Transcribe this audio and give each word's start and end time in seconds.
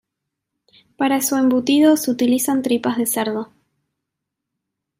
Para 0.97 1.21
su 1.21 1.35
embutido, 1.35 1.95
se 1.95 2.09
utilizan 2.09 2.63
tripas 2.63 2.97
de 2.97 3.05
cerdo. 3.05 3.51